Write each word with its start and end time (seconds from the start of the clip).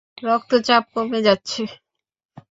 রক্তচাপ 0.23 0.83
কমে 0.93 1.19
যাচ্ছে। 1.21 1.61